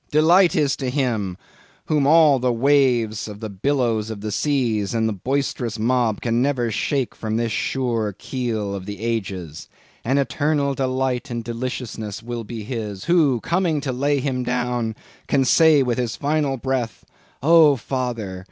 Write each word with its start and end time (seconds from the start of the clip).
Delight 0.09 0.55
is 0.55 0.75
to 0.77 0.89
him, 0.89 1.37
whom 1.85 2.07
all 2.07 2.39
the 2.39 2.51
waves 2.51 3.27
of 3.27 3.39
the 3.39 3.51
billows 3.51 4.09
of 4.09 4.21
the 4.21 4.31
seas 4.31 4.95
of 4.95 5.05
the 5.05 5.13
boisterous 5.13 5.77
mob 5.77 6.21
can 6.21 6.41
never 6.41 6.71
shake 6.71 7.13
from 7.13 7.37
this 7.37 7.51
sure 7.51 8.15
Keel 8.17 8.73
of 8.73 8.87
the 8.87 8.99
Ages. 8.99 9.67
And 10.03 10.17
eternal 10.17 10.73
delight 10.73 11.29
and 11.29 11.43
deliciousness 11.43 12.23
will 12.23 12.43
be 12.43 12.63
his, 12.63 13.03
who 13.03 13.41
coming 13.41 13.79
to 13.81 13.91
lay 13.91 14.19
him 14.19 14.41
down, 14.43 14.95
can 15.27 15.45
say 15.45 15.83
with 15.83 15.99
his 15.99 16.15
final 16.15 16.57
breath—O 16.57 17.75
Father! 17.75 18.39